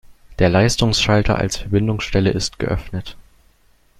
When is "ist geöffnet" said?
2.31-3.15